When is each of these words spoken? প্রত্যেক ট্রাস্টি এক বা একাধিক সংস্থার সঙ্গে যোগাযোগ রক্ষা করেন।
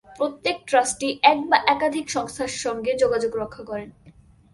প্রত্যেক 0.17 0.57
ট্রাস্টি 0.67 1.09
এক 1.23 1.39
বা 1.49 1.57
একাধিক 1.67 2.05
সংস্থার 2.09 2.51
সঙ্গে 2.63 2.91
যোগাযোগ 2.93 3.31
রক্ষা 3.35 3.63
করেন। 3.63 3.89